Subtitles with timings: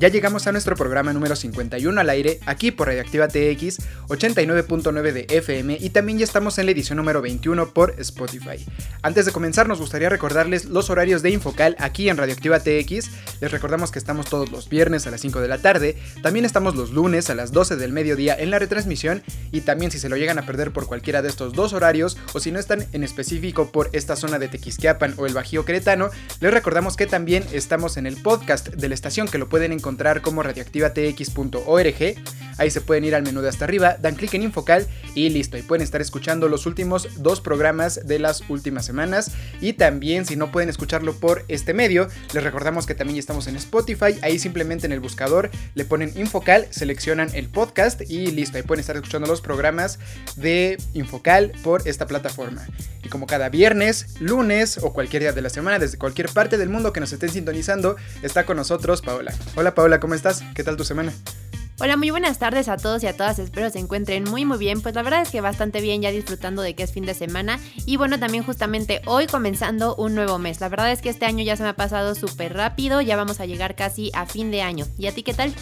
[0.00, 5.26] Ya llegamos a nuestro programa número 51 al aire, aquí por Radioactiva TX 89.9 de
[5.28, 8.64] FM y también ya estamos en la edición número 21 por Spotify.
[9.02, 13.10] Antes de comenzar nos gustaría recordarles los horarios de Infocal aquí en Radioactiva TX.
[13.40, 16.76] Les recordamos que estamos todos los viernes a las 5 de la tarde, también estamos
[16.76, 20.16] los lunes a las 12 del mediodía en la retransmisión y también si se lo
[20.16, 23.72] llegan a perder por cualquiera de estos dos horarios o si no están en específico
[23.72, 28.06] por esta zona de Tequisquiapan o el Bajío Cretano, les recordamos que también estamos en
[28.06, 29.87] el podcast de la estación que lo pueden encontrar
[30.22, 32.16] como radioactivatx.org.
[32.58, 35.56] Ahí se pueden ir al menú de hasta arriba, dan clic en Infocal y listo.
[35.56, 39.30] Y pueden estar escuchando los últimos dos programas de las últimas semanas.
[39.60, 43.54] Y también, si no pueden escucharlo por este medio, les recordamos que también estamos en
[43.56, 44.18] Spotify.
[44.22, 48.56] Ahí simplemente en el buscador le ponen Infocal, seleccionan el podcast y listo.
[48.56, 50.00] Ahí pueden estar escuchando los programas
[50.36, 52.66] de Infocal por esta plataforma.
[53.04, 56.68] Y como cada viernes, lunes o cualquier día de la semana, desde cualquier parte del
[56.68, 59.32] mundo que nos estén sintonizando, está con nosotros Paola.
[59.54, 60.42] Hola Paola, ¿cómo estás?
[60.56, 61.12] ¿Qué tal tu semana?
[61.78, 64.80] Hola, muy buenas tardes a todos y a todas, espero se encuentren muy muy bien,
[64.80, 67.60] pues la verdad es que bastante bien ya disfrutando de que es fin de semana
[67.86, 71.44] y bueno también justamente hoy comenzando un nuevo mes, la verdad es que este año
[71.44, 74.62] ya se me ha pasado súper rápido, ya vamos a llegar casi a fin de
[74.62, 75.54] año, ¿y a ti qué tal?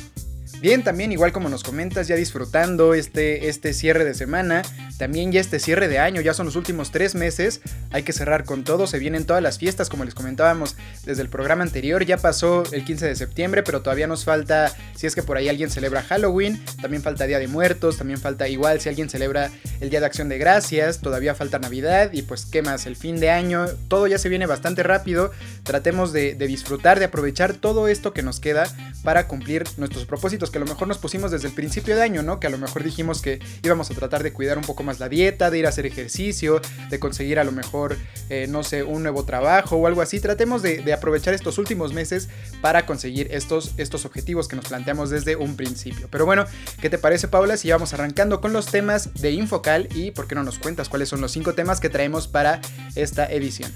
[0.61, 4.63] Bien, también igual como nos comentas, ya disfrutando este, este cierre de semana,
[4.97, 8.45] también ya este cierre de año, ya son los últimos tres meses, hay que cerrar
[8.45, 10.75] con todo, se vienen todas las fiestas como les comentábamos
[11.05, 15.07] desde el programa anterior, ya pasó el 15 de septiembre, pero todavía nos falta, si
[15.07, 18.81] es que por ahí alguien celebra Halloween, también falta Día de Muertos, también falta igual
[18.81, 19.51] si alguien celebra
[19.81, 23.21] el Día de Acción de Gracias, todavía falta Navidad y pues qué más, el fin
[23.21, 25.33] de año, todo ya se viene bastante rápido,
[25.65, 28.67] tratemos de, de disfrutar, de aprovechar todo esto que nos queda
[29.05, 32.23] para cumplir nuestros propósitos que a lo mejor nos pusimos desde el principio de año,
[32.23, 32.41] ¿no?
[32.41, 35.09] Que a lo mejor dijimos que íbamos a tratar de cuidar un poco más la
[35.09, 37.97] dieta, de ir a hacer ejercicio, de conseguir a lo mejor,
[38.29, 40.21] eh, no sé, un nuevo trabajo o algo así.
[40.21, 42.29] Tratemos de, aprovechar estos últimos meses
[42.61, 46.09] para conseguir estos, estos objetivos que nos planteamos desde un principio.
[46.11, 46.47] Pero bueno,
[46.81, 47.57] ¿qué te parece, Paula?
[47.57, 51.09] Si vamos arrancando con los temas de Infocal y por qué no nos cuentas cuáles
[51.09, 52.61] son los cinco temas que traemos para
[52.95, 53.73] esta edición.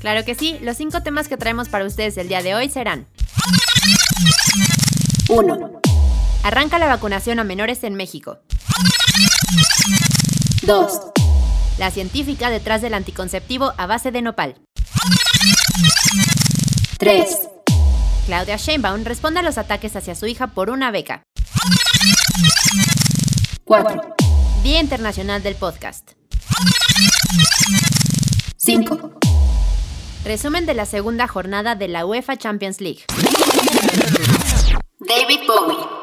[0.00, 3.06] Claro que sí, los cinco temas que traemos para ustedes el día de hoy serán
[5.28, 5.80] 1.
[6.42, 8.38] Arranca la vacunación a menores en México.
[10.62, 11.00] 2.
[11.78, 14.56] La científica detrás del anticonceptivo a base de nopal.
[16.98, 17.48] 3.
[18.26, 21.22] Claudia Sheinbaum responde a los ataques hacia su hija por una beca.
[23.64, 24.14] 4.
[24.62, 26.12] Día Internacional del Podcast.
[28.56, 29.18] 5.
[30.24, 33.04] Resumen de la segunda jornada de la UEFA Champions League.
[34.98, 35.99] David Bowie.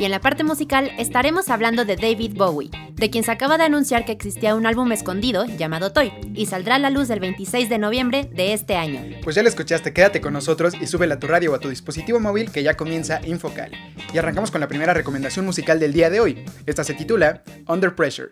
[0.00, 3.64] Y en la parte musical estaremos hablando de David Bowie, de quien se acaba de
[3.64, 7.68] anunciar que existía un álbum escondido llamado Toy, y saldrá a la luz el 26
[7.68, 9.02] de noviembre de este año.
[9.22, 11.68] Pues ya lo escuchaste, quédate con nosotros y súbela a tu radio o a tu
[11.68, 13.72] dispositivo móvil que ya comienza Infocal.
[14.14, 16.46] Y arrancamos con la primera recomendación musical del día de hoy.
[16.64, 18.30] Esta se titula Under Pressure.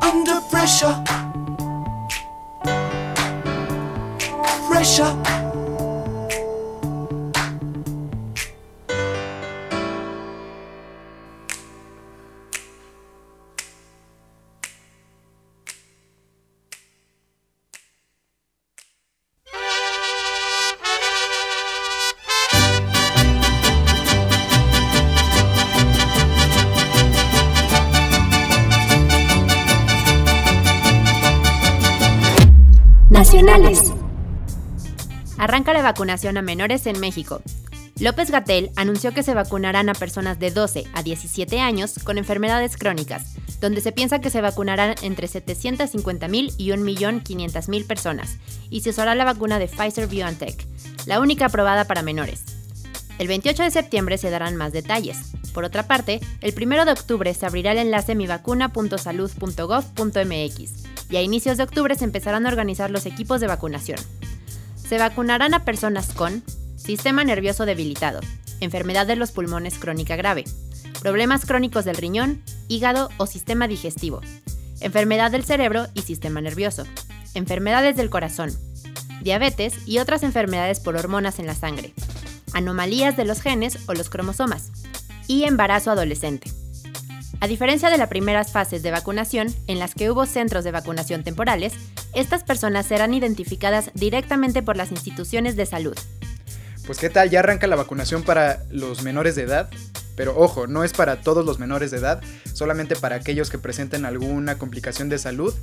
[0.00, 1.23] Under pressure.
[4.84, 5.43] Pressure.
[35.84, 37.40] Vacunación a menores en México.
[38.00, 42.76] López Gatel anunció que se vacunarán a personas de 12 a 17 años con enfermedades
[42.76, 48.38] crónicas, donde se piensa que se vacunarán entre 750.000 y 1.500.000 personas,
[48.68, 50.66] y se usará la vacuna de Pfizer BioNTech,
[51.06, 52.42] la única aprobada para menores.
[53.18, 55.30] El 28 de septiembre se darán más detalles.
[55.52, 61.58] Por otra parte, el 1 de octubre se abrirá el enlace mivacuna.salud.gov.mx y a inicios
[61.58, 64.00] de octubre se empezarán a organizar los equipos de vacunación.
[64.88, 66.42] Se vacunarán a personas con
[66.76, 68.20] sistema nervioso debilitado,
[68.60, 70.44] enfermedad de los pulmones crónica grave,
[71.00, 74.20] problemas crónicos del riñón, hígado o sistema digestivo,
[74.80, 76.84] enfermedad del cerebro y sistema nervioso,
[77.34, 78.52] enfermedades del corazón,
[79.22, 81.94] diabetes y otras enfermedades por hormonas en la sangre,
[82.52, 84.70] anomalías de los genes o los cromosomas,
[85.26, 86.50] y embarazo adolescente.
[87.44, 91.24] A diferencia de las primeras fases de vacunación, en las que hubo centros de vacunación
[91.24, 91.74] temporales,
[92.14, 95.94] estas personas serán identificadas directamente por las instituciones de salud.
[96.86, 99.68] Pues qué tal, ya arranca la vacunación para los menores de edad.
[100.16, 102.22] Pero ojo, no es para todos los menores de edad,
[102.52, 105.54] solamente para aquellos que presenten alguna complicación de salud.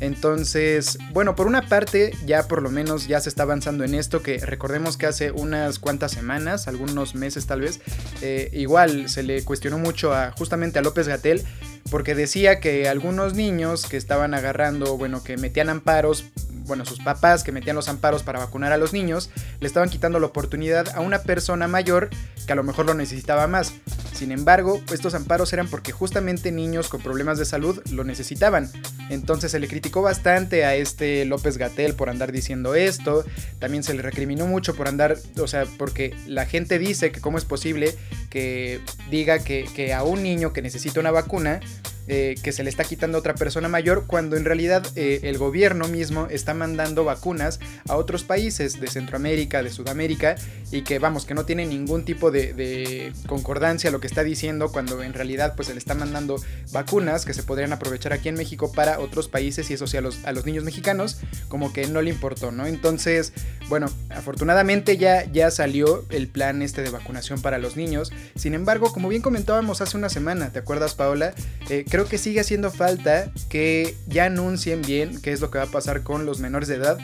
[0.00, 4.22] Entonces, bueno, por una parte ya por lo menos ya se está avanzando en esto,
[4.22, 7.80] que recordemos que hace unas cuantas semanas, algunos meses tal vez,
[8.20, 11.44] eh, igual se le cuestionó mucho a justamente a López Gatel
[11.90, 16.24] porque decía que algunos niños que estaban agarrando, bueno, que metían amparos
[16.64, 19.30] bueno, sus papás que metían los amparos para vacunar a los niños,
[19.60, 22.10] le estaban quitando la oportunidad a una persona mayor
[22.46, 23.72] que a lo mejor lo necesitaba más.
[24.12, 28.70] Sin embargo, estos amparos eran porque justamente niños con problemas de salud lo necesitaban.
[29.10, 33.24] Entonces se le criticó bastante a este López Gatel por andar diciendo esto.
[33.58, 37.38] También se le recriminó mucho por andar, o sea, porque la gente dice que cómo
[37.38, 37.96] es posible
[38.30, 41.60] que diga que, que a un niño que necesita una vacuna
[42.06, 45.38] eh, que se le está quitando a otra persona mayor cuando en realidad eh, el
[45.38, 50.36] gobierno mismo está mandando vacunas a otros países de Centroamérica, de Sudamérica
[50.70, 55.02] y que vamos, que no tiene ningún tipo de, concordancia lo que está diciendo cuando
[55.02, 56.36] en realidad pues se le está mandando
[56.72, 60.02] vacunas que se podrían aprovechar aquí en México para otros países y eso sí a
[60.02, 61.18] los, niños mexicanos
[61.48, 62.66] como que no le importó, ¿no?
[62.66, 63.32] Entonces,
[63.70, 68.92] bueno, afortunadamente ya, ya salió el plan este de vacunación para los niños, sin embargo,
[68.92, 71.34] como bien comentábamos hace una semana, ¿te acuerdas Paola?
[71.70, 75.64] Eh, creo que sigue haciendo falta que ya anuncien bien qué es lo que va
[75.64, 76.98] a pasar con los menores de edad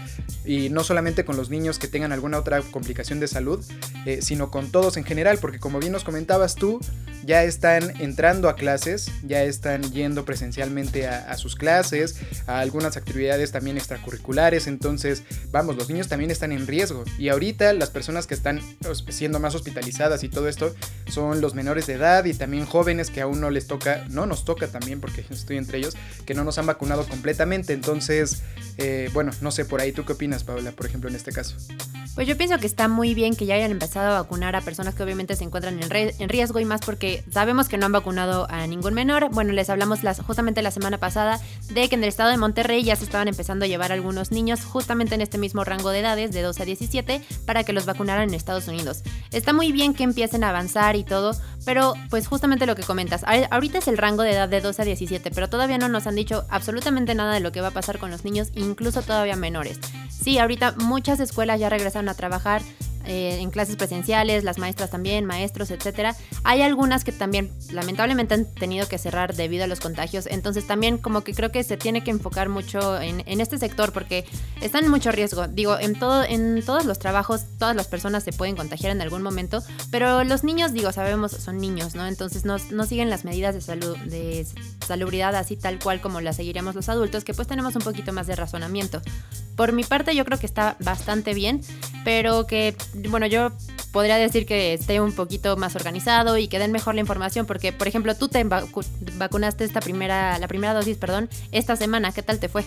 [0.45, 3.65] y no solamente con los niños que tengan alguna otra complicación de salud,
[4.05, 6.81] eh, sino con todos en general, porque como bien nos comentabas tú,
[7.25, 12.17] ya están entrando a clases, ya están yendo presencialmente a, sus clases,
[12.47, 17.05] a algunas actividades también extracurriculares, entonces vamos, los niños también están en riesgo.
[17.19, 18.61] Y ahorita las personas que están
[19.11, 20.75] siendo más hospitalizadas y todo esto
[21.09, 24.45] son los menores de edad y también jóvenes que aún no les toca, no nos
[24.45, 28.43] toca también porque estoy entre ellos, que no nos han vacunado completamente, entonces,
[28.79, 31.57] eh, bueno, no sé, por ahí tú qué opinas, Paula, por ejemplo, en este caso.
[32.15, 34.95] Pues yo pienso que está muy bien que ya hayan empezado a vacunar a personas
[34.95, 38.67] que obviamente se encuentran en, riesgo y más porque sabemos que no han vacunado a
[38.67, 39.31] ningún menor.
[39.31, 41.41] Bueno, les hablamos justamente la semana pasada
[41.71, 44.65] de que en el estado de Monterrey ya se estaban empezando a llevar algunos niños
[44.65, 48.29] justamente en este mismo rango de edades, de 12 a 17, para que los vacunaran
[48.29, 49.03] en Estados Unidos.
[49.31, 51.37] Está muy bien que empiecen a avanzar y todo,
[51.71, 54.85] pero pues justamente lo que comentas, ahorita es el rango de edad de 12 a
[54.85, 58.01] 17, pero todavía no nos han dicho absolutamente nada de lo que va a pasar
[58.01, 59.79] con los niños, incluso todavía menores.
[60.09, 62.63] Sí, ahorita muchas escuelas ya regresaron a trabajar
[63.07, 66.15] eh, en clases presenciales, las maestras también, maestros, etcétera.
[66.45, 70.27] Hay algunas que también lamentablemente han tenido que cerrar debido a los contagios.
[70.27, 74.27] Entonces también como que creo que se tiene que enfocar mucho en, este sector porque
[74.61, 75.49] están en mucho riesgo.
[75.49, 79.23] Digo, en todo, en todos los trabajos, todas las personas se pueden contagiar en algún
[79.23, 82.07] momento, pero los niños, digo, sabemos, son niños, ¿no?
[82.07, 84.47] Entonces no, no siguen las medidas de salud, de
[84.87, 88.27] salubridad así tal cual como las seguiríamos los adultos, que pues tenemos un poquito más
[88.27, 89.01] de razonamiento.
[89.57, 91.63] Por mi parte yo creo que está bastante bien,
[92.05, 93.53] pero que bueno, yo
[93.93, 97.73] podría decir que esté un poquito más organizado y que den mejor la información, porque,
[97.73, 102.39] por ejemplo, tú te vacunaste esta primera, la primera dosis, perdón, esta semana, ¿qué tal
[102.39, 102.65] te fue?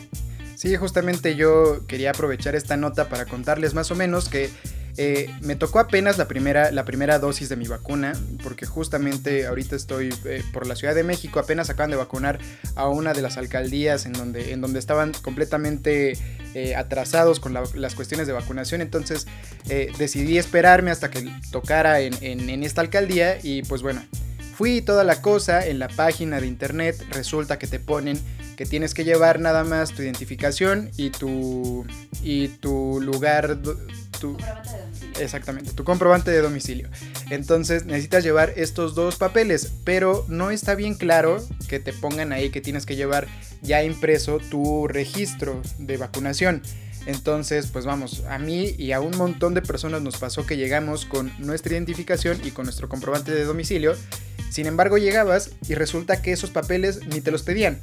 [0.55, 4.49] Sí, justamente yo quería aprovechar esta nota para contarles más o menos que
[4.97, 9.75] eh, me tocó apenas la primera, la primera dosis de mi vacuna, porque justamente ahorita
[9.75, 12.39] estoy eh, por la Ciudad de México, apenas acaban de vacunar
[12.75, 16.17] a una de las alcaldías en donde, en donde estaban completamente
[16.53, 19.25] eh, atrasados con las cuestiones de vacunación, entonces
[19.97, 24.03] decidí esperarme hasta que tocara en, en esta alcaldía y pues bueno,
[24.55, 28.19] fui toda la cosa en la página de internet, resulta que te ponen
[28.55, 31.85] que tienes que llevar nada más tu identificación y tu
[32.21, 33.57] y tu lugar
[34.23, 34.37] tu
[35.19, 36.87] exactamente tu comprobante de domicilio
[37.29, 42.49] entonces necesitas llevar estos dos papeles pero no está bien claro que te pongan ahí
[42.49, 43.27] que tienes que llevar
[43.61, 46.61] ya impreso tu registro de vacunación
[47.05, 51.03] Entonces, pues vamos, a mí y a un montón de personas nos pasó que llegamos
[51.03, 53.93] con nuestra identificación y con nuestro comprobante de domicilio.
[54.49, 57.81] Sin embargo, llegabas y resulta que esos papeles ni te los pedían.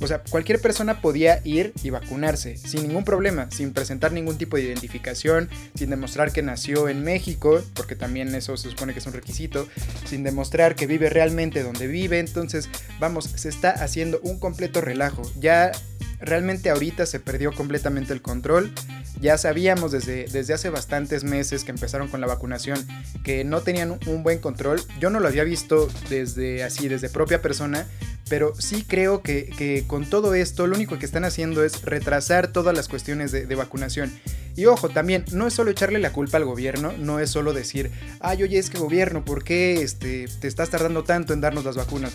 [0.00, 4.56] O sea, cualquier persona podía ir y vacunarse sin ningún problema, sin presentar ningún tipo
[4.56, 9.06] de identificación, sin demostrar que nació en México, porque también eso se supone que es
[9.06, 9.66] un requisito,
[10.04, 12.18] sin demostrar que vive realmente donde vive.
[12.18, 12.68] Entonces,
[13.00, 15.22] vamos, se está haciendo un completo relajo.
[15.40, 15.72] Ya
[16.20, 18.72] realmente ahorita se perdió completamente el control.
[19.20, 22.78] Ya sabíamos desde, desde hace bastantes meses que empezaron con la vacunación
[23.24, 24.80] que no tenían un buen control.
[25.00, 27.86] Yo no lo había visto desde así, desde propia persona,
[28.28, 32.74] pero sí creo que, con todo esto lo único que están haciendo es retrasar todas
[32.74, 34.12] las cuestiones de, vacunación.
[34.56, 37.90] Y ojo, también, no es solo echarle la culpa al gobierno, no es solo decir,
[38.20, 41.76] ay, oye, es que gobierno, ¿por qué este, te estás tardando tanto en darnos las
[41.76, 42.12] vacunas?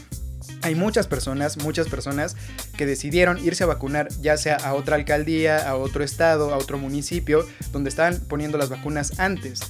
[0.64, 2.36] Hay muchas personas, muchas personas
[2.78, 6.78] que decidieron irse a vacunar ya sea a otra alcaldía, a otro estado, a otro
[6.78, 9.62] municipio, donde estaban poniendo las vacunas antes,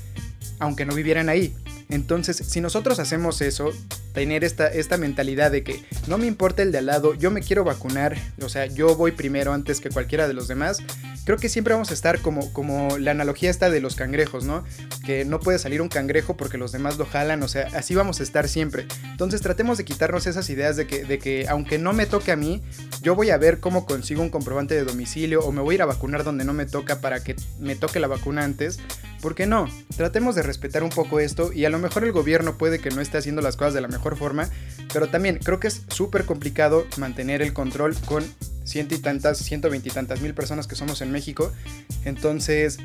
[0.62, 1.53] aunque no vivieran ahí.
[1.89, 3.72] Entonces, si nosotros hacemos eso,
[4.13, 7.41] tener esta, esta mentalidad de que no me importa el de al lado, yo me
[7.41, 10.77] quiero vacunar, o sea, yo voy primero antes que cualquiera de los demás,
[11.25, 14.63] creo que siempre vamos a estar como, como la analogía esta de los cangrejos, ¿no?
[15.06, 18.20] Que no puede salir un cangrejo porque los demás lo jalan, o sea, así vamos
[18.20, 18.86] a estar siempre.
[19.12, 22.36] Entonces tratemos de quitarnos esas ideas de que, de que aunque no me toque a
[22.36, 22.62] mí,
[23.01, 25.82] yo voy a ver cómo consigo un comprobante de domicilio o me voy a ir
[25.82, 28.80] a vacunar donde no me toca para que me toque la vacuna antes.
[29.21, 29.67] ¿Por qué no?
[29.95, 33.01] Tratemos de respetar un poco esto y a lo mejor el gobierno puede que no
[33.01, 34.49] esté haciendo las cosas de la mejor forma,
[34.91, 38.23] pero también creo que es súper complicado mantener el control con
[38.63, 41.51] ciento y tantas, ciento veintitantas mil personas que somos en México.
[42.03, 42.79] Entonces,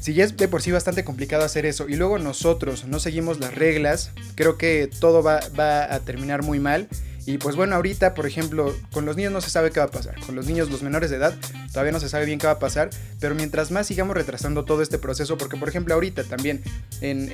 [0.00, 3.40] si ya es de por sí bastante complicado hacer eso y luego nosotros no seguimos
[3.40, 6.88] las reglas, creo que todo va, va a terminar muy mal.
[7.24, 9.90] Y pues bueno, ahorita, por ejemplo, con los niños no se sabe qué va a
[9.90, 10.18] pasar.
[10.26, 11.34] Con los niños, los menores de edad,
[11.72, 12.90] todavía no se sabe bien qué va a pasar.
[13.20, 16.62] Pero mientras más sigamos retrasando todo este proceso, porque por ejemplo ahorita también
[17.00, 17.30] en,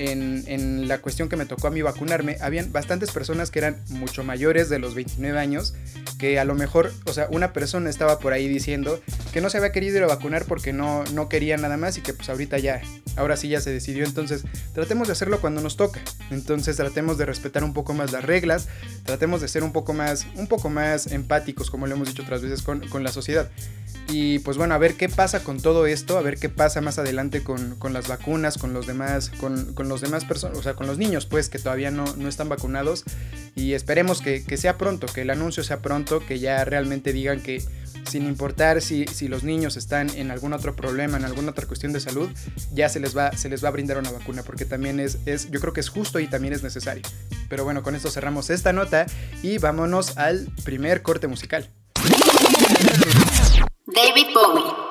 [0.47, 4.25] en, la cuestión que me tocó a mí vacunarme, habían bastantes personas que eran mucho
[4.25, 5.75] mayores de los 29 años,
[6.19, 9.01] que a lo mejor, o sea, una persona estaba por ahí diciendo
[9.33, 12.03] que no se había querido ir a vacunar porque no, no quería nada más y
[12.03, 12.83] que pues ahorita ya,
[13.17, 14.05] ahora sí ya se decidió.
[14.05, 16.01] Entonces, tratemos de hacerlo cuando nos toca.
[16.31, 18.69] Entonces, tratemos de respetar un poco más las reglas,
[19.05, 19.78] tratemos de ser un poco
[20.37, 23.51] un poco más empáticos, como lo hemos dicho otras veces, con, con la sociedad.
[24.11, 26.99] Y pues bueno, a ver qué pasa con todo esto, a ver qué pasa más
[26.99, 30.75] adelante con, con las vacunas, con los demás, con, con los demás personas, o sea,
[30.75, 33.05] con los niños pues que todavía no, no están vacunados.
[33.55, 37.43] Y esperemos que, que, sea pronto, que el anuncio sea pronto, que ya realmente digan
[37.43, 37.63] que
[38.09, 41.93] sin importar si, si, los niños están en algún otro problema, en alguna otra cuestión
[41.93, 42.29] de salud,
[42.73, 45.51] ya se les va, se les va a brindar una vacuna, porque también es, es,
[45.51, 47.03] yo creo que es justo y también es necesario.
[47.49, 49.07] Pero bueno, con esto cerramos esta nota
[49.43, 51.71] y vámonos al primer corte musical.
[53.87, 54.88] David Bowie.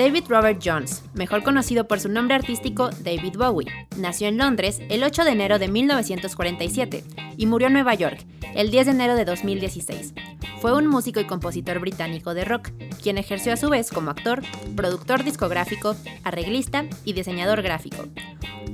[0.00, 5.04] David Robert Jones, mejor conocido por su nombre artístico David Bowie, nació en Londres el
[5.04, 7.04] 8 de enero de 1947
[7.36, 10.14] y murió en Nueva York el 10 de enero de 2016.
[10.62, 12.70] Fue un músico y compositor británico de rock,
[13.02, 14.40] quien ejerció a su vez como actor,
[14.74, 18.06] productor discográfico, arreglista y diseñador gráfico.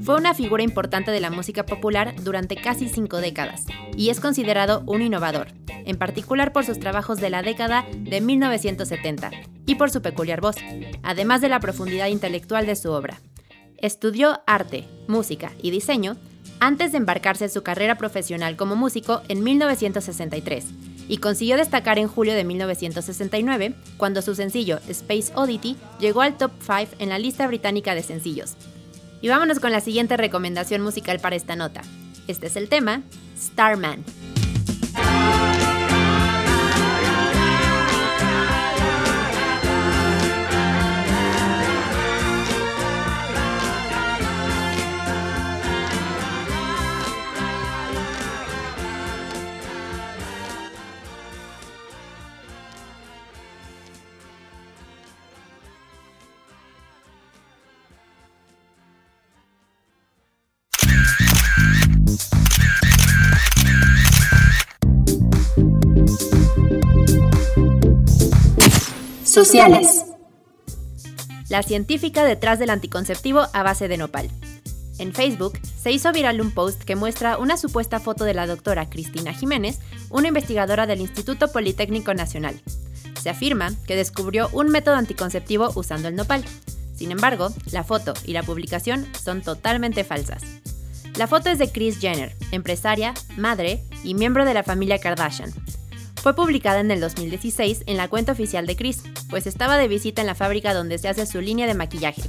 [0.07, 3.65] Fue una figura importante de la música popular durante casi cinco décadas
[3.97, 9.33] y es considerado un innovador, en particular por sus trabajos de la década de 1970
[9.67, 10.55] y por su peculiar voz,
[11.03, 13.21] además de la profundidad intelectual de su obra.
[13.79, 16.17] Estudió arte, música y diseño
[16.61, 20.67] antes de embarcarse en su carrera profesional como músico en 1963
[21.09, 26.53] y consiguió destacar en julio de 1969 cuando su sencillo Space Oddity llegó al top
[26.61, 28.57] 5 en la lista británica de sencillos.
[29.21, 31.83] Y vámonos con la siguiente recomendación musical para esta nota.
[32.29, 33.03] Este es el tema
[33.39, 34.05] Starman.
[69.37, 70.07] Sociales.
[71.51, 74.31] La científica detrás del anticonceptivo a base de nopal.
[74.99, 78.89] En Facebook se hizo viral un post que muestra una supuesta foto de la doctora
[78.89, 82.59] Cristina Jiménez, una investigadora del Instituto Politécnico Nacional.
[83.21, 86.43] Se afirma que descubrió un método anticonceptivo usando el nopal.
[86.95, 90.45] Sin embargo, la foto y la publicación son totalmente falsas.
[91.19, 95.53] La foto es de Kris Jenner, empresaria, madre y miembro de la familia Kardashian.
[96.23, 100.21] Fue publicada en el 2016 en la cuenta oficial de Kris, pues estaba de visita
[100.21, 102.23] en la fábrica donde se hace su línea de maquillaje.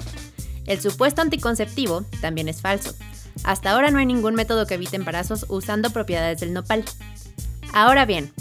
[0.66, 2.94] El supuesto anticonceptivo también es falso.
[3.44, 6.84] Hasta ahora no hay ningún método que evite embarazos usando propiedades del nopal.
[7.74, 8.32] Ahora bien,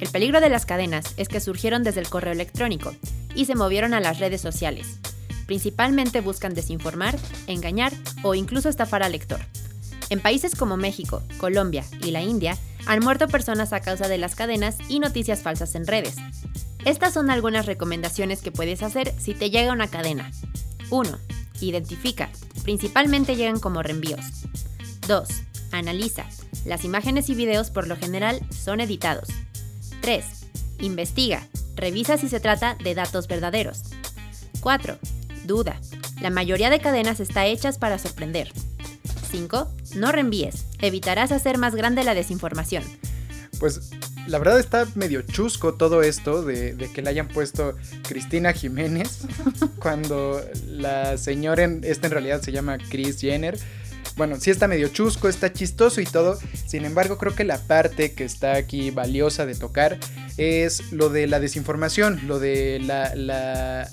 [0.00, 2.94] el peligro de las cadenas es que surgieron desde el correo electrónico
[3.34, 4.98] y se movieron a las redes sociales.
[5.46, 7.16] Principalmente buscan desinformar,
[7.46, 7.92] engañar
[8.22, 9.40] o incluso estafar al lector.
[10.10, 12.56] En países como México, Colombia y la India
[12.86, 16.16] han muerto personas a causa de las cadenas y noticias falsas en redes.
[16.84, 20.30] Estas son algunas recomendaciones que puedes hacer si te llega una cadena.
[20.90, 21.18] 1.
[21.60, 22.28] Identifica.
[22.62, 24.44] Principalmente llegan como reenvíos.
[25.08, 25.28] 2.
[25.72, 26.26] Analiza.
[26.66, 29.28] Las imágenes y videos por lo general son editados.
[30.02, 30.24] 3.
[30.80, 31.46] Investiga.
[31.74, 33.82] Revisa si se trata de datos verdaderos.
[34.60, 34.98] 4.
[35.46, 35.80] Duda.
[36.20, 38.52] La mayoría de cadenas está hechas para sorprender.
[39.30, 39.68] 5.
[39.96, 40.66] No reenvíes.
[40.80, 42.84] Evitarás hacer más grande la desinformación.
[43.58, 43.90] Pues
[44.26, 47.76] la verdad está medio chusco todo esto de, que le hayan puesto
[48.06, 49.20] Cristina Jiménez
[49.78, 53.58] cuando la señora, esta en realidad se llama Chris Jenner.
[54.16, 56.38] Bueno, sí está medio chusco, está chistoso y todo.
[56.66, 59.98] Sin embargo, creo que la parte que está aquí valiosa de tocar
[60.36, 63.88] es lo de la desinformación, lo de la, la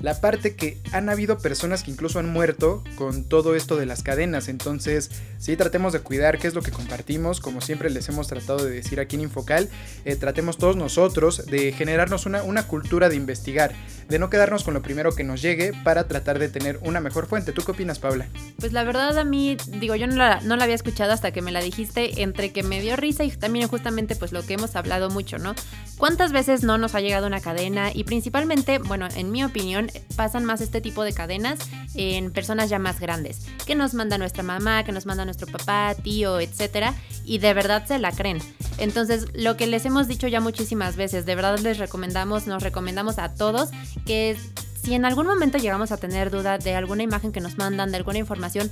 [0.00, 4.02] la parte que han habido personas que incluso han muerto con todo esto de las
[4.02, 4.48] cadenas.
[4.48, 8.64] Entonces, sí, tratemos de cuidar qué es lo que compartimos, como siempre les hemos tratado
[8.64, 9.68] de decir aquí en Infocal,
[10.04, 13.74] eh, tratemos todos nosotros de generarnos una, una cultura de investigar,
[14.10, 17.26] de no quedarnos con lo primero que nos llegue para tratar de tener una mejor
[17.26, 17.52] fuente.
[17.52, 18.26] ¿Tú qué opinas, Paula?
[18.58, 21.42] Pues la verdad a mí, digo, yo no la, no la había escuchado hasta que
[21.42, 24.74] me la dijiste, entre que me dio risa y también justamente pues lo que hemos
[24.74, 25.54] hablado mucho, ¿no?
[25.96, 27.90] ¿Cuántas veces no nos ha llegado una cadena?
[27.94, 31.60] Y principalmente, bueno, en mi opinión, pasan más este tipo de cadenas
[31.94, 35.94] en personas ya más grandes, que nos manda nuestra mamá, que nos manda nuestro papá,
[35.94, 38.38] tío, etcétera, y de verdad se la creen.
[38.78, 43.18] Entonces, lo que les hemos dicho ya muchísimas veces, de verdad les recomendamos, nos recomendamos
[43.18, 43.70] a todos
[44.04, 44.36] que
[44.82, 47.98] si en algún momento llegamos a tener duda de alguna imagen que nos mandan, de
[47.98, 48.70] alguna información,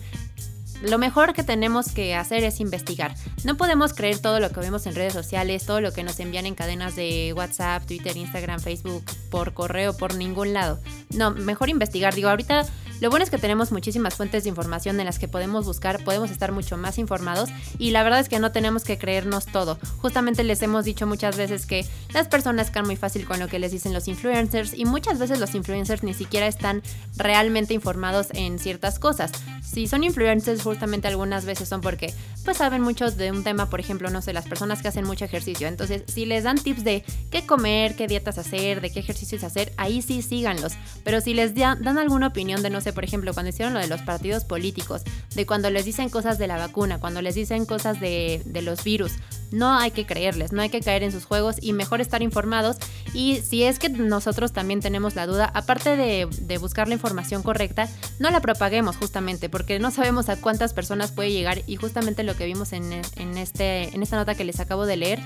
[0.83, 3.15] lo mejor que tenemos que hacer es investigar.
[3.45, 6.47] No podemos creer todo lo que vemos en redes sociales, todo lo que nos envían
[6.47, 10.79] en cadenas de WhatsApp, Twitter, Instagram, Facebook, por correo, por ningún lado.
[11.11, 12.15] No, mejor investigar.
[12.15, 12.65] Digo, ahorita
[13.01, 16.31] lo bueno es que tenemos muchísimas fuentes de información en las que podemos buscar, podemos
[16.31, 19.79] estar mucho más informados y la verdad es que no tenemos que creernos todo.
[19.99, 23.59] Justamente les hemos dicho muchas veces que las personas caen muy fácil con lo que
[23.59, 26.83] les dicen los influencers y muchas veces los influencers ni siquiera están
[27.17, 29.33] realmente informados en ciertas cosas.
[29.63, 32.13] Si son influencers justamente algunas veces son porque
[32.45, 35.25] pues saben mucho de un tema, por ejemplo, no sé, las personas que hacen mucho
[35.25, 35.69] ejercicio.
[35.69, 39.73] Entonces, si les dan tips de qué comer, qué dietas hacer, de qué ejercicios hacer,
[39.77, 40.73] ahí sí síganlos.
[41.05, 43.87] Pero si les dan alguna opinión de no sé por ejemplo, cuando hicieron lo de
[43.87, 45.03] los partidos políticos,
[45.35, 49.13] de cuando les dicen cosas de la vacuna, cuando les dicen cosas de, los virus,
[49.51, 52.77] no hay que creerles, no hay que caer en sus juegos y mejor estar informados.
[53.15, 57.89] Y si es que nosotros también tenemos la duda, aparte de, buscar la información correcta,
[58.19, 62.35] no la propaguemos justamente, porque no sabemos a cuántas personas puede llegar y justamente lo
[62.35, 65.21] que vimos en, en, este, en esta nota que les acabo de leer,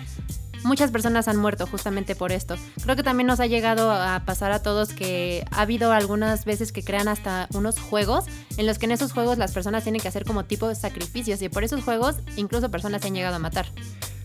[0.64, 2.56] muchas personas han muerto justamente por esto.
[2.82, 6.72] Creo que también nos ha llegado a pasar a todos que ha habido algunas veces
[6.72, 8.24] que crean hasta unos juegos
[8.56, 11.42] en los que en esos juegos las personas tienen que hacer como tipo de sacrificios
[11.42, 13.66] y por esos juegos incluso personas se han llegado a matar.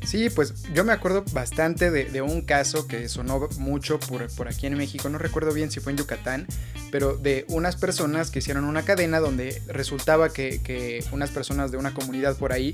[0.08, 4.66] Sí, pues yo me acuerdo bastante de, un caso que sonó mucho por, por, aquí
[4.66, 6.48] en México, no recuerdo bien si fue en Yucatán,
[6.92, 11.78] pero de unas personas que hicieron una cadena donde resultaba que, que unas personas de
[11.78, 12.74] una comunidad por ahí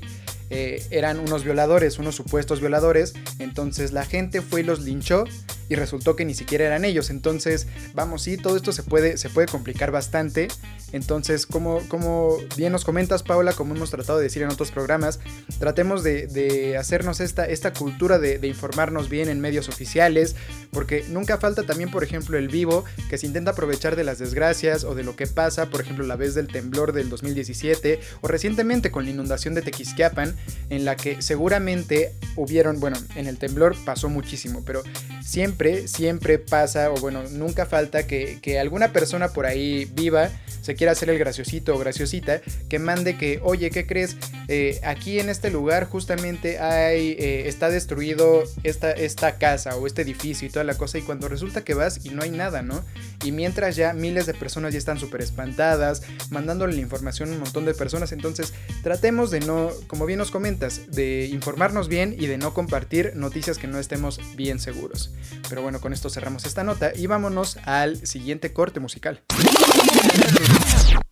[0.56, 5.24] eh, eran unos violadores, unos supuestos violadores, entonces la gente fue y los linchó
[5.68, 9.30] y resultó que ni siquiera eran ellos, entonces vamos, sí, todo esto se puede, se
[9.30, 10.46] puede complicar bastante,
[10.92, 15.18] entonces como, como bien nos comentas Paula, como hemos tratado de decir en otros programas,
[15.58, 20.36] tratemos de, hacernos esta, esta cultura de, de, informarnos bien en medios oficiales,
[20.70, 24.84] porque nunca falta también, por ejemplo, el vivo, que se intenta aprovechar de las desgracias
[24.84, 28.90] o de lo que pasa, por ejemplo, la vez del temblor del 2017 o recientemente
[28.90, 30.36] con la inundación de Tequisquiapan,
[30.70, 34.82] en la que seguramente hubieron, bueno, en el temblor pasó muchísimo, pero
[35.22, 40.30] siempre, siempre pasa, o bueno, nunca falta que, que alguna persona por ahí viva
[40.64, 44.16] se quiera hacer el graciosito o graciosita, que mande que, oye, ¿qué crees?
[44.48, 50.00] Eh, aquí en este lugar justamente hay, eh, está destruido esta, esta casa o este
[50.00, 52.82] edificio y toda la cosa, y cuando resulta que vas y no hay nada, ¿no?
[53.22, 57.40] Y mientras ya miles de personas ya están súper espantadas, mandándole la información a un
[57.40, 62.38] montón de personas, entonces tratemos de no, como bien comentas, de informarnos bien y de
[62.38, 65.12] no compartir noticias que no estemos bien seguros.
[65.48, 69.22] Pero bueno, con esto cerramos esta nota y vámonos al siguiente corte musical.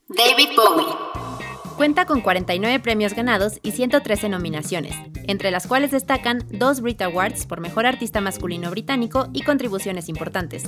[0.08, 1.31] David Bowie.
[1.82, 4.94] Cuenta con 49 premios ganados y 113 nominaciones,
[5.26, 10.62] entre las cuales destacan dos Brit Awards por Mejor Artista Masculino Británico y contribuciones importantes,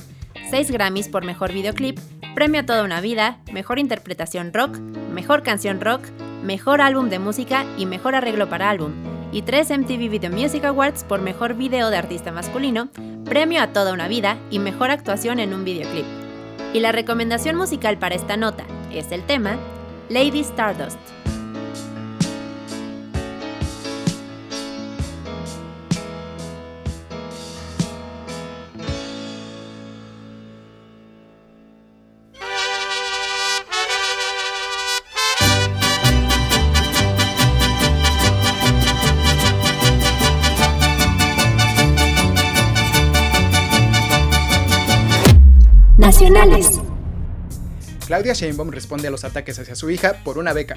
[0.50, 2.00] 6 Grammys por Mejor Videoclip,
[2.34, 4.76] Premio a Toda una Vida, Mejor Interpretación Rock,
[5.12, 6.02] Mejor Canción Rock,
[6.42, 8.90] Mejor Álbum de Música y Mejor Arreglo para Álbum,
[9.30, 12.88] y 3 MTV Video Music Awards por Mejor Video de Artista Masculino,
[13.24, 16.06] Premio a Toda una Vida y Mejor Actuación en un Videoclip.
[16.72, 19.60] Y la recomendación musical para esta nota es el tema
[20.08, 20.98] Lady Stardust.
[45.96, 46.83] Nacionales.
[48.14, 50.76] Claudia Sheinbaum responde a los ataques hacia su hija por una beca.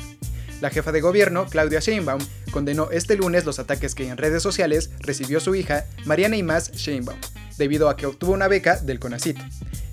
[0.60, 2.20] La jefa de gobierno, Claudia Sheinbaum,
[2.50, 7.20] condenó este lunes los ataques que en redes sociales recibió su hija, Mariana Imaz Sheinbaum,
[7.60, 9.38] debido a que obtuvo una beca del CONACIT.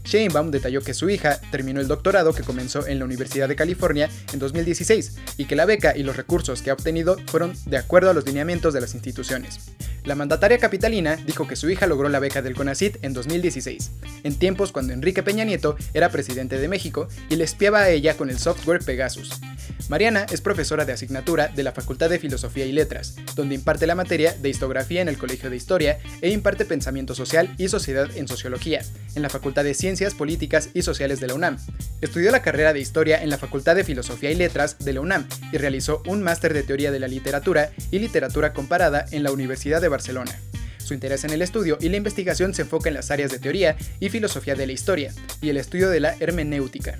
[0.04, 4.08] Sheinbaum detalló que su hija terminó el doctorado que comenzó en la Universidad de California
[4.32, 8.10] en 2016 y que la beca y los recursos que ha obtenido fueron de acuerdo
[8.10, 9.72] a los lineamientos de las instituciones.
[10.04, 13.90] La mandataria capitalina dijo que su hija logró la beca del CONACIT en 2016,
[14.22, 18.14] en tiempos cuando Enrique Peña Nieto era presidente de México y le espiaba a ella
[18.14, 19.40] con el software Pegasus.
[19.88, 23.94] Mariana es profesora de asignatura de la Facultad de Filosofía y Letras, donde imparte la
[23.94, 28.28] materia de Histografía en el Colegio de Historia e imparte Pensamiento Social y Sociedad en
[28.28, 28.82] Sociología,
[29.14, 31.58] en la Facultad de Ciencias Políticas y Sociales de la UNAM.
[32.00, 35.26] Estudió la carrera de Historia en la Facultad de Filosofía y Letras de la UNAM
[35.52, 39.80] y realizó un máster de Teoría de la Literatura y Literatura Comparada en la Universidad
[39.80, 40.38] de Barcelona.
[40.78, 43.76] Su interés en el estudio y la investigación se enfoca en las áreas de teoría
[44.00, 46.98] y filosofía de la historia y el estudio de la hermenéutica.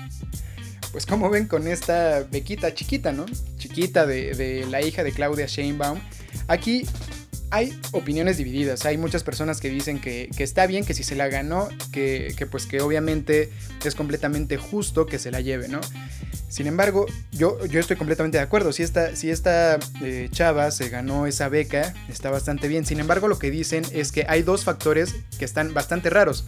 [0.92, 3.26] Pues como ven con esta bequita chiquita, ¿no?
[3.58, 6.00] Chiquita de, de la hija de Claudia Sheinbaum,
[6.48, 6.86] aquí
[7.50, 8.86] hay opiniones divididas.
[8.86, 12.34] Hay muchas personas que dicen que, que está bien, que si se la ganó, que,
[12.38, 13.50] que, pues que obviamente
[13.84, 15.80] es completamente justo que se la lleve, ¿no?
[16.50, 18.72] Sin embargo, yo, yo estoy completamente de acuerdo.
[18.72, 22.86] Si esta, si esta eh, chava se ganó esa beca, está bastante bien.
[22.86, 26.46] Sin embargo, lo que dicen es que hay dos factores que están bastante raros.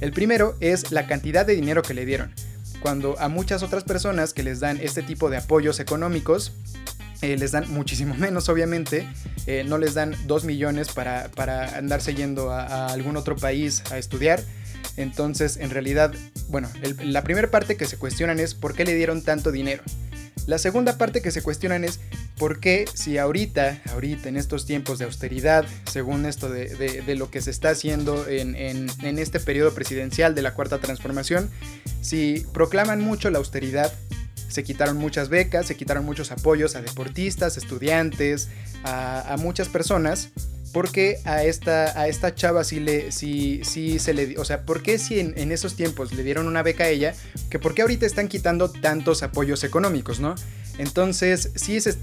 [0.00, 2.34] El primero es la cantidad de dinero que le dieron.
[2.82, 6.52] Cuando a muchas otras personas que les dan este tipo de apoyos económicos,
[7.22, 9.08] eh, les dan muchísimo menos, obviamente.
[9.46, 13.82] Eh, no les dan 2 millones para, para andarse yendo a, a, algún otro país
[13.90, 14.42] a estudiar.
[14.96, 16.14] Entonces, en realidad,
[16.48, 16.68] bueno,
[17.02, 19.82] la primera parte que se cuestionan es por qué le dieron tanto dinero.
[20.46, 22.00] La segunda parte que se cuestionan es
[22.36, 26.66] por qué si ahorita, ahorita en estos tiempos de austeridad, según esto de,
[27.02, 31.48] de, lo que se está haciendo en, en, este periodo presidencial de la cuarta transformación,
[32.00, 33.92] si proclaman mucho la austeridad,
[34.48, 38.48] se quitaron muchas becas, se quitaron muchos apoyos a deportistas, estudiantes,
[38.82, 40.30] a muchas personas.
[40.72, 44.38] Porque a esta, a esta chava sí, le, sí, sí se le...
[44.38, 47.14] O sea, ¿por qué si en, esos tiempos le dieron una beca a ella?
[47.50, 50.34] Que por qué ahorita están quitando tantos apoyos económicos, ¿no?
[50.82, 51.96] Entonces, sí, se,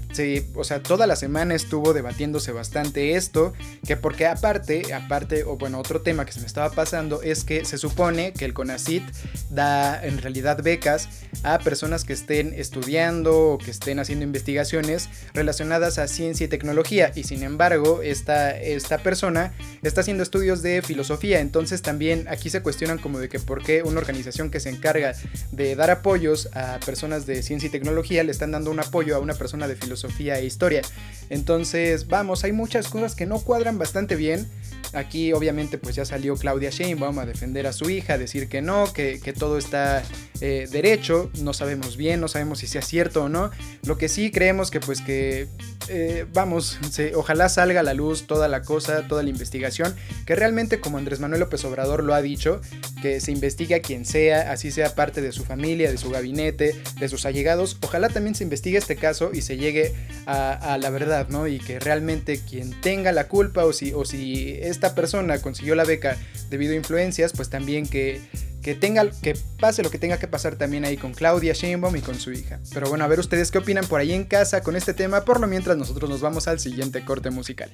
[0.54, 3.52] o sea, toda la semana estuvo debatiéndose bastante esto,
[3.86, 7.66] que porque aparte, aparte, o bueno, otro tema que se me estaba pasando es que
[7.66, 9.02] se supone que el CONACIT
[9.50, 11.10] da en realidad becas
[11.42, 17.12] a personas que estén estudiando o que estén haciendo investigaciones relacionadas a ciencia y tecnología,
[17.14, 22.62] y sin embargo, esta, esta persona está haciendo estudios de filosofía, entonces también aquí se
[22.62, 25.12] cuestionan como de que por qué una organización que se encarga
[25.52, 29.18] de dar apoyos a personas de ciencia y tecnología le están dando un apoyo a
[29.18, 30.82] una persona de filosofía e historia.
[31.28, 34.48] Entonces, vamos, hay muchas cosas que no cuadran bastante bien.
[34.92, 38.60] Aquí obviamente pues ya salió Claudia Sheinbaum a defender a su hija, a decir que
[38.60, 40.02] no, que, que todo está
[40.40, 43.50] eh, derecho, no sabemos bien, no sabemos si sea cierto o no.
[43.84, 45.46] Lo que sí creemos que pues que
[45.88, 50.34] eh, vamos, se, ojalá salga a la luz toda la cosa, toda la investigación, que
[50.34, 52.60] realmente como Andrés Manuel López Obrador lo ha dicho,
[53.02, 56.80] que se investigue a quien sea, así sea parte de su familia, de su gabinete,
[56.98, 59.94] de sus allegados, ojalá también se investigue este caso y se llegue
[60.26, 61.46] a, la verdad, ¿no?
[61.46, 65.84] Y que realmente quien tenga la culpa o si, o si esta persona consiguió la
[65.84, 66.16] beca
[66.50, 68.20] debido a influencias, pues también que
[68.62, 72.02] que tenga que pase lo que tenga que pasar también ahí con Claudia Sheinbaum y
[72.02, 72.60] con su hija.
[72.74, 75.40] Pero bueno, a ver ustedes qué opinan por ahí en casa con este tema, por
[75.40, 77.70] lo mientras nosotros nos vamos al siguiente corte musical.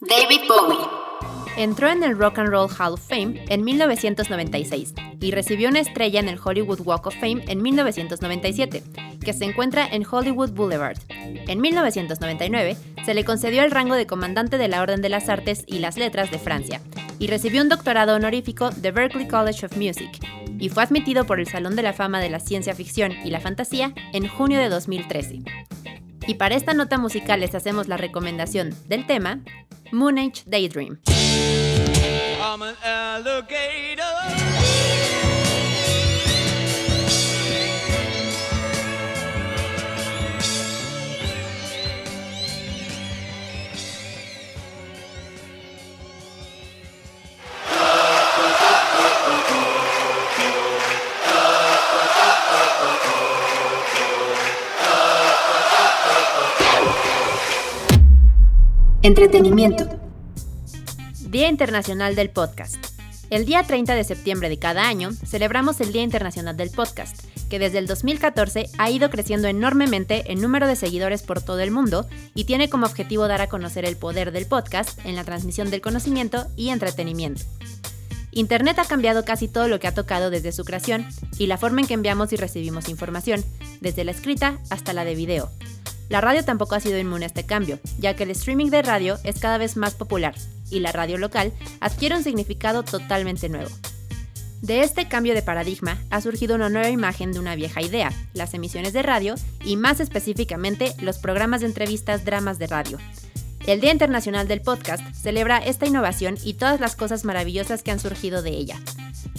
[0.00, 0.97] David Bowie
[1.58, 6.20] entró en el Rock and Roll Hall of Fame en 1996 y recibió una estrella
[6.20, 8.84] en el Hollywood Walk of Fame en 1997,
[9.20, 10.98] que se encuentra en Hollywood Boulevard.
[11.08, 15.64] En 1999 se le concedió el rango de comandante de la Orden de las Artes
[15.66, 16.80] y las Letras de Francia,
[17.18, 20.10] y recibió un doctorado honorífico de Berklee College of Music,
[20.60, 23.40] y fue admitido por el Salón de la Fama de la Ciencia Ficción y la
[23.40, 25.42] Fantasía en junio de 2013.
[26.28, 29.40] Y para esta nota musical les hacemos la recomendación del tema
[29.92, 31.00] Moon Age Daydream.
[59.28, 59.86] Entretenimiento.
[61.28, 62.76] Día Internacional del Podcast.
[63.28, 67.58] El día 30 de septiembre de cada año celebramos el Día Internacional del Podcast, que
[67.58, 72.06] desde el 2014 ha ido creciendo enormemente en número de seguidores por todo el mundo
[72.34, 75.82] y tiene como objetivo dar a conocer el poder del podcast en la transmisión del
[75.82, 77.42] conocimiento y entretenimiento.
[78.30, 81.06] Internet ha cambiado casi todo lo que ha tocado desde su creación
[81.38, 83.44] y la forma en que enviamos y recibimos información,
[83.82, 85.50] desde la escrita hasta la de video,
[86.08, 89.18] la radio tampoco ha sido inmune a este cambio, ya que el streaming de radio
[89.24, 90.34] es cada vez más popular
[90.70, 93.70] y la radio local adquiere un significado totalmente nuevo.
[94.62, 98.54] De este cambio de paradigma ha surgido una nueva imagen de una vieja idea, las
[98.54, 102.98] emisiones de radio y más específicamente los programas de entrevistas dramas de radio.
[103.68, 108.00] El Día Internacional del Podcast celebra esta innovación y todas las cosas maravillosas que han
[108.00, 108.80] surgido de ella.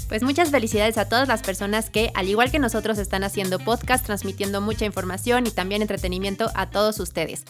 [0.07, 4.05] Pues muchas felicidades a todas las personas que, al igual que nosotros, están haciendo podcast,
[4.05, 7.43] transmitiendo mucha información y también entretenimiento a todos ustedes.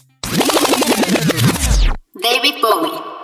[2.14, 3.19] David Bowie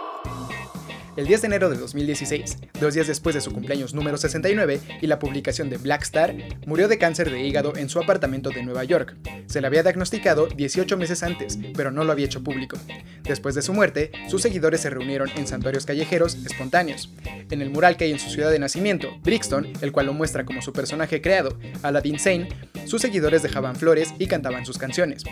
[1.17, 5.08] el 10 de enero de 2016, dos días después de su cumpleaños número 69 y
[5.08, 8.84] la publicación de Black Star, murió de cáncer de hígado en su apartamento de Nueva
[8.84, 9.15] York.
[9.47, 12.78] Se le había diagnosticado 18 meses antes, pero no lo había hecho público.
[13.23, 17.10] Después de su muerte, sus seguidores se reunieron en santuarios callejeros espontáneos.
[17.49, 20.45] En el mural que hay en su ciudad de nacimiento, Brixton, el cual lo muestra
[20.45, 22.49] como su personaje creado, Aladdin Sane,
[22.86, 25.23] sus seguidores dejaban flores y cantaban sus canciones.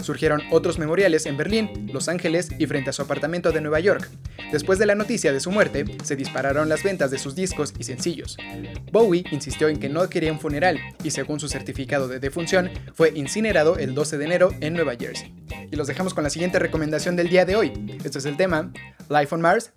[0.00, 4.08] Surgieron otros memoriales en Berlín, Los Ángeles y frente a su apartamento de Nueva York.
[4.52, 7.84] Después de la noticia de su muerte, se dispararon las ventas de sus discos y
[7.84, 8.36] sencillos.
[8.92, 13.12] Bowie insistió en que no quería un funeral y según su certificado de defunción, fue
[13.14, 15.34] incinerado el 12 de enero en Nueva Jersey.
[15.70, 17.72] Y los dejamos con la siguiente recomendación del día de hoy.
[18.04, 18.72] Este es el tema
[19.08, 19.72] Life on Mars.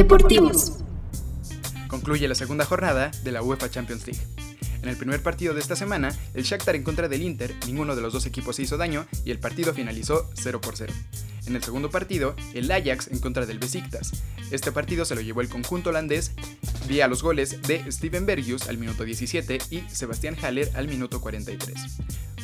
[0.00, 0.78] Deportivos.
[1.86, 4.22] Concluye la segunda jornada de la UEFA Champions League.
[4.82, 8.00] En el primer partido de esta semana, el Shakhtar en contra del Inter, ninguno de
[8.00, 10.90] los dos equipos se hizo daño y el partido finalizó 0 por 0.
[11.44, 14.12] En el segundo partido, el Ajax en contra del Besiktas.
[14.50, 16.32] Este partido se lo llevó el conjunto holandés
[16.88, 21.76] vía los goles de Steven Bergius al minuto 17 y Sebastián Haller al minuto 43.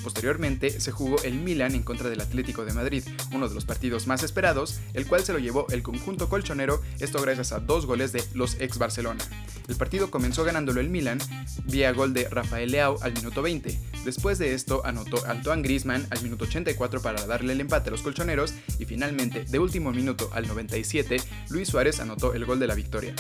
[0.07, 4.07] Posteriormente se jugó el Milan en contra del Atlético de Madrid, uno de los partidos
[4.07, 8.13] más esperados, el cual se lo llevó el conjunto colchonero, esto gracias a dos goles
[8.13, 9.25] de los ex Barcelona.
[9.67, 11.19] El partido comenzó ganándolo el Milan
[11.65, 13.77] vía gol de Rafael Leao al minuto 20.
[14.05, 18.03] Después de esto anotó Antoine Griezmann al minuto 84 para darle el empate a los
[18.03, 21.17] colchoneros y finalmente de último minuto al 97
[21.49, 23.13] Luis Suárez anotó el gol de la victoria.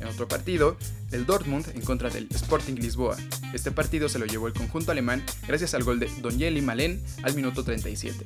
[0.00, 0.76] En otro partido,
[1.12, 3.16] el Dortmund en contra del Sporting Lisboa.
[3.52, 7.34] Este partido se lo llevó el conjunto alemán gracias al gol de Donjeli Malen al
[7.34, 8.24] minuto 37.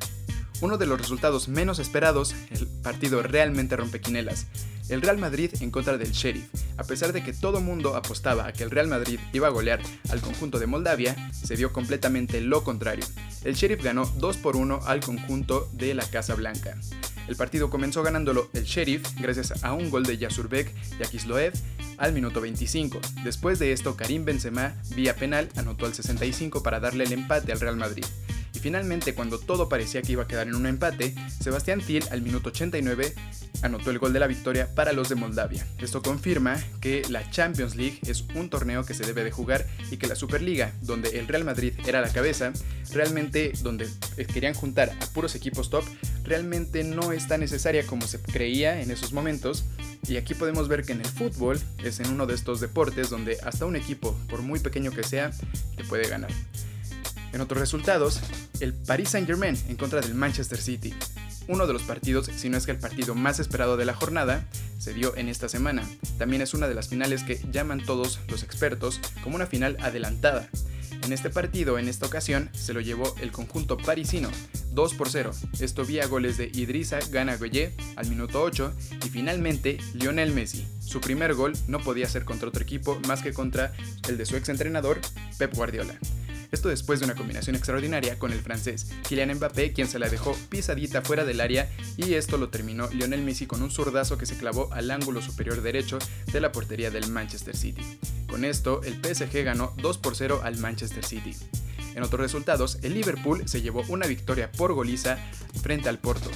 [0.60, 4.46] Uno de los resultados menos esperados, el partido realmente rompequinelas.
[4.92, 6.44] El Real Madrid en contra del Sheriff.
[6.76, 9.80] A pesar de que todo mundo apostaba a que el Real Madrid iba a golear
[10.10, 13.06] al conjunto de Moldavia, se dio completamente lo contrario.
[13.42, 16.76] El Sheriff ganó 2 por 1 al conjunto de la Casa Blanca.
[17.26, 21.54] El partido comenzó ganándolo el Sheriff gracias a un gol de Yasurbek Yakisloev
[21.96, 23.00] al minuto 25.
[23.24, 27.60] Después de esto, Karim Benzema, vía penal, anotó al 65 para darle el empate al
[27.60, 28.04] Real Madrid.
[28.54, 32.22] Y finalmente, cuando todo parecía que iba a quedar en un empate, Sebastián Thiel al
[32.22, 33.14] minuto 89
[33.62, 35.66] anotó el gol de la victoria para los de Moldavia.
[35.78, 39.96] Esto confirma que la Champions League es un torneo que se debe de jugar y
[39.96, 42.52] que la Superliga, donde el Real Madrid era la cabeza,
[42.92, 43.88] realmente donde
[44.32, 45.84] querían juntar a puros equipos top,
[46.24, 49.64] realmente no es tan necesaria como se creía en esos momentos.
[50.08, 53.38] Y aquí podemos ver que en el fútbol es en uno de estos deportes donde
[53.44, 55.30] hasta un equipo, por muy pequeño que sea,
[55.76, 56.30] te puede ganar.
[57.32, 58.20] En otros resultados,
[58.60, 60.94] el Paris Saint Germain en contra del Manchester City.
[61.48, 64.46] Uno de los partidos, si no es que el partido más esperado de la jornada,
[64.78, 65.82] se dio en esta semana.
[66.18, 70.48] También es una de las finales que llaman todos los expertos como una final adelantada.
[71.04, 74.30] En este partido, en esta ocasión, se lo llevó el conjunto parisino,
[74.72, 75.32] 2 por 0.
[75.58, 78.72] Esto vía goles de Idrissa Gana Goye al minuto 8
[79.04, 80.64] y finalmente Lionel Messi.
[80.80, 83.72] Su primer gol no podía ser contra otro equipo más que contra
[84.08, 85.00] el de su ex entrenador,
[85.38, 85.98] Pep Guardiola.
[86.52, 90.36] Esto después de una combinación extraordinaria con el francés Kylian Mbappé, quien se la dejó
[90.50, 94.36] pisadita fuera del área y esto lo terminó Lionel Messi con un zurdazo que se
[94.36, 95.98] clavó al ángulo superior derecho
[96.30, 97.82] de la portería del Manchester City.
[98.28, 101.34] Con esto, el PSG ganó 2 por 0 al Manchester City.
[101.94, 105.16] En otros resultados, el Liverpool se llevó una victoria por goliza
[105.62, 106.30] frente al Porto.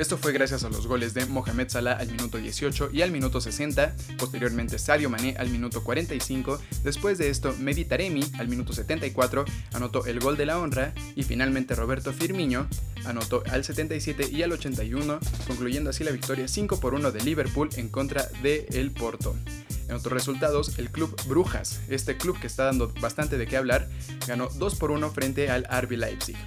[0.00, 3.38] Esto fue gracias a los goles de Mohamed Salah al minuto 18 y al minuto
[3.38, 9.44] 60, posteriormente Sadio Mané al minuto 45, después de esto Mehdi Taremi al minuto 74
[9.74, 12.66] anotó el gol de la honra y finalmente Roberto Firmino
[13.04, 17.68] anotó al 77 y al 81, concluyendo así la victoria 5 por 1 de Liverpool
[17.76, 19.36] en contra de el Porto.
[19.86, 23.90] En otros resultados, el club Brujas, este club que está dando bastante de qué hablar,
[24.26, 26.38] ganó 2 por 1 frente al RB Leipzig.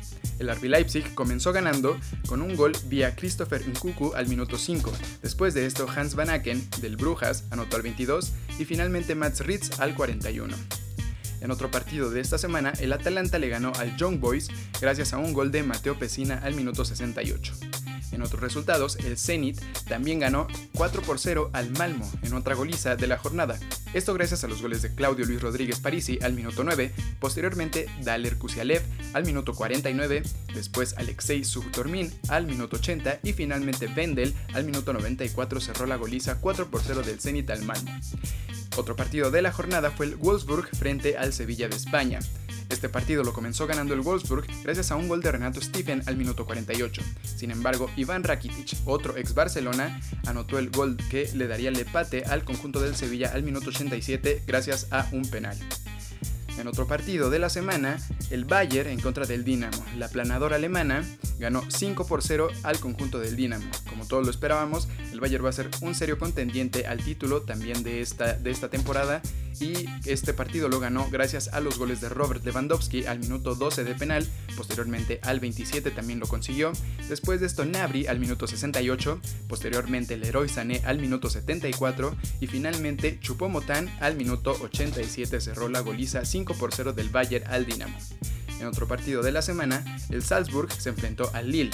[0.44, 4.92] El RB Leipzig comenzó ganando con un gol vía Christopher Nkuku al minuto 5.
[5.22, 9.80] Después de esto, Hans Van Aken del Brujas anotó al 22 y finalmente Mats Ritz
[9.80, 10.54] al 41.
[11.40, 14.50] En otro partido de esta semana, el Atalanta le ganó al Young Boys
[14.82, 17.54] gracias a un gol de Mateo Pesina al minuto 68.
[18.14, 22.96] En otros resultados, el Zenit también ganó 4 por 0 al Malmo en otra goliza
[22.96, 23.60] de la jornada.
[23.94, 28.38] Esto gracias a los goles de Claudio Luis Rodríguez Parisi al minuto 9, posteriormente Daler
[28.38, 30.24] Kusialev al minuto 49,
[30.54, 36.40] después Alexei Subtormin al minuto 80 y finalmente Vendel al minuto 94 cerró la goliza
[36.40, 37.92] 4 por 0 del Zenit al Malmo.
[38.76, 42.20] Otro partido de la jornada fue el Wolfsburg frente al Sevilla de España.
[42.74, 46.18] Este partido lo comenzó ganando el Wolfsburg gracias a un gol de Renato Stephen al
[46.18, 47.04] minuto 48.
[47.24, 52.24] Sin embargo, Iván Rakitic, otro ex Barcelona, anotó el gol que le daría el empate
[52.26, 55.56] al conjunto del Sevilla al minuto 87 gracias a un penal.
[56.58, 57.98] En otro partido de la semana,
[58.30, 59.84] el Bayern en contra del Dinamo.
[59.98, 61.04] La planadora alemana
[61.40, 63.70] ganó 5 por 0 al conjunto del Dinamo.
[63.90, 67.84] Como todos lo esperábamos, el Bayern va a ser un serio contendiente al título también
[67.84, 69.22] de esta, de esta temporada
[69.60, 73.84] y este partido lo ganó gracias a los goles de Robert Lewandowski al minuto 12
[73.84, 76.74] de penal, posteriormente al 27 también lo consiguió,
[77.08, 83.20] después de esto Nabri al minuto 68, posteriormente Leroy Sané al minuto 74 y finalmente
[83.20, 87.98] Chupomotán al minuto 87 cerró la goliza 5 por 0 del Bayern al Dinamo.
[88.60, 91.72] En otro partido de la semana, el Salzburg se enfrentó al Lille.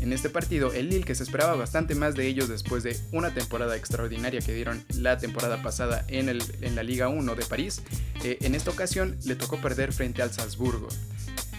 [0.00, 3.32] En este partido, el Lille, que se esperaba bastante más de ellos después de una
[3.32, 7.82] temporada extraordinaria que dieron la temporada pasada en, el, en la Liga 1 de París,
[8.24, 10.88] eh, en esta ocasión le tocó perder frente al Salzburgo.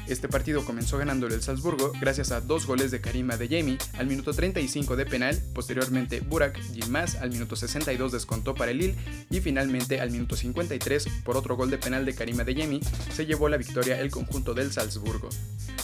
[0.08, 4.08] Este partido comenzó ganándolo el Salzburgo gracias a dos goles de Karima de Jamie al
[4.08, 8.96] minuto 35 de penal, posteriormente Burak Yilmaz al minuto 62 descontó para el Lille
[9.30, 12.82] y finalmente al minuto 53 por otro gol de penal de Karima de Jamie
[13.14, 15.30] se llevó la victoria el conjunto del Salzburgo.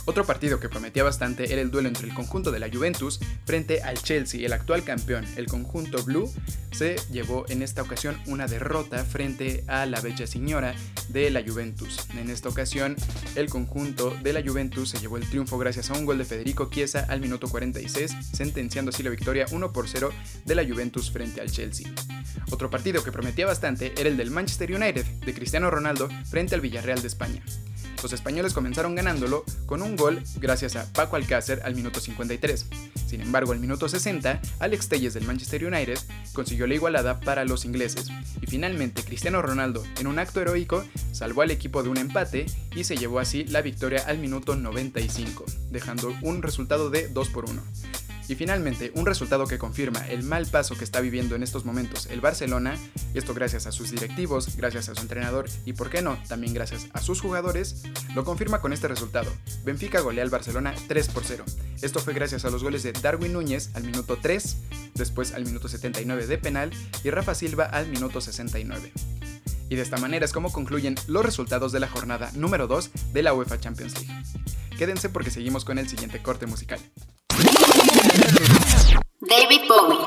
[0.08, 3.82] Otro partido que prometía bastante era el duelo entre el conjunto de la Juventus frente
[3.82, 5.25] al Chelsea, el actual campeón.
[5.36, 6.32] El conjunto blue
[6.71, 10.75] se llevó en esta ocasión una derrota frente a la bella señora
[11.10, 12.08] de la Juventus.
[12.17, 12.95] En esta ocasión,
[13.36, 16.70] el conjunto de la Juventus se llevó el triunfo gracias a un gol de Federico
[16.70, 20.12] Chiesa al minuto 46, sentenciando así la victoria 1 por 0
[20.46, 21.91] de la Juventus frente al Chelsea.
[22.52, 26.62] Otro partido que prometía bastante era el del Manchester United de Cristiano Ronaldo frente al
[26.62, 27.43] Villarreal de España.
[28.04, 32.68] Los españoles comenzaron ganándolo con un gol gracias a Paco Alcácer al minuto 53.
[33.08, 35.98] Sin embargo, al minuto 60, Alex Telles del Manchester United
[36.34, 38.10] consiguió la igualada para los ingleses.
[38.42, 42.84] Y finalmente, Cristiano Ronaldo, en un acto heroico, salvó al equipo de un empate y
[42.84, 47.62] se llevó así la victoria al minuto 95, dejando un resultado de 2 por 1.
[48.30, 52.08] Y finalmente, un resultado que confirma el mal paso que está viviendo en estos momentos
[52.08, 52.76] el Barcelona,
[53.13, 56.88] esto gracias a sus directivos, gracias a su entrenador y, por qué no, también gracias
[56.91, 57.84] a sus jugadores,
[58.16, 59.32] lo confirma con este resultado.
[59.64, 61.45] Benfica golea al Barcelona 3 por 0.
[61.82, 64.58] Esto fue gracias a los goles de Darwin Núñez al minuto 3,
[64.95, 66.72] después al minuto 79 de penal
[67.04, 68.91] y Rafa Silva al minuto 69.
[69.70, 73.24] Y de esta manera es como concluyen los resultados de la jornada número 2 de
[73.24, 74.24] la UEFA Champions League.
[74.78, 76.80] Quédense porque seguimos con el siguiente corte musical.
[78.18, 79.97] David Bowie.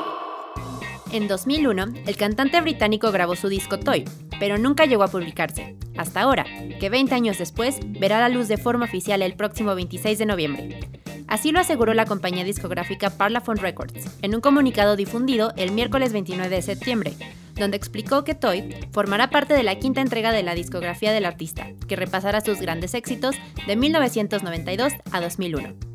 [1.13, 4.03] En 2001, el cantante británico grabó su disco Toy,
[4.39, 6.45] pero nunca llegó a publicarse, hasta ahora,
[6.79, 10.79] que 20 años después verá la luz de forma oficial el próximo 26 de noviembre.
[11.27, 16.53] Así lo aseguró la compañía discográfica Parlophone Records en un comunicado difundido el miércoles 29
[16.53, 17.13] de septiembre,
[17.55, 21.67] donde explicó que Toy formará parte de la quinta entrega de la discografía del artista,
[21.87, 23.35] que repasará sus grandes éxitos
[23.67, 25.90] de 1992 a 2001.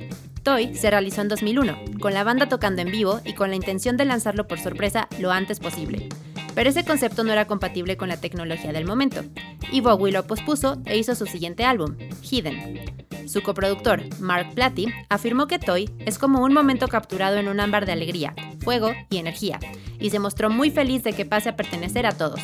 [0.46, 3.96] Toy se realizó en 2001, con la banda tocando en vivo y con la intención
[3.96, 6.08] de lanzarlo por sorpresa lo antes posible.
[6.56, 9.22] Pero ese concepto no era compatible con la tecnología del momento,
[9.70, 13.28] y Bowie lo pospuso e hizo su siguiente álbum, Hidden.
[13.28, 17.84] Su coproductor, Mark Platy, afirmó que Toy es como un momento capturado en un ámbar
[17.84, 19.60] de alegría, fuego y energía,
[20.00, 22.40] y se mostró muy feliz de que pase a pertenecer a todos.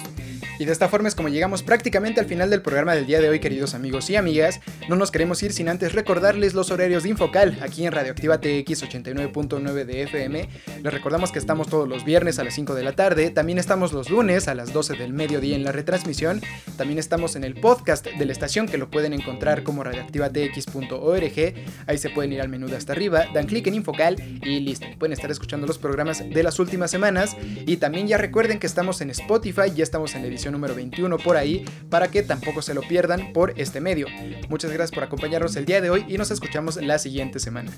[0.59, 3.29] Y de esta forma es como llegamos prácticamente al final del programa del día de
[3.29, 4.61] hoy, queridos amigos y amigas.
[4.89, 8.85] No nos queremos ir sin antes recordarles los horarios de Infocal aquí en Radioactiva TX
[8.85, 10.49] 89.9 de FM.
[10.83, 13.93] Les recordamos que estamos todos los viernes a las 5 de la tarde, también estamos
[13.93, 16.41] los lunes a las 12 del mediodía en la retransmisión,
[16.77, 21.55] también estamos en el podcast de la estación que lo pueden encontrar como radioactivatx.org.
[21.87, 24.87] Ahí se pueden ir al menú de hasta arriba, dan clic en Infocal y listo.
[24.99, 27.37] Pueden estar escuchando los programas de las últimas semanas
[27.67, 31.19] y también ya recuerden que estamos en Spotify, ya estamos en la edición número 21
[31.19, 34.07] por ahí, para que tampoco se lo pierdan por este medio.
[34.49, 37.71] Muchas gracias por acompañarnos el día de hoy y nos escuchamos la siguiente semana.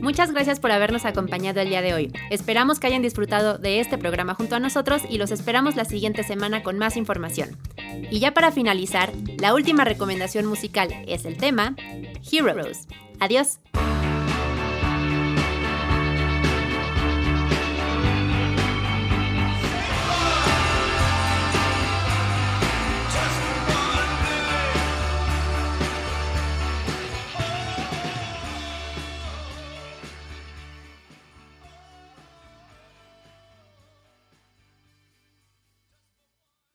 [0.00, 2.12] Muchas gracias por habernos acompañado el día de hoy.
[2.30, 5.30] Esperamos que hayan disfrutado de este programa junto a nosotros y los
[5.76, 7.56] la siguiente semana con más información.
[8.10, 11.74] Y ya para finalizar, la última recomendación musical es el tema
[12.30, 12.86] Heroes.
[13.20, 13.58] Adiós.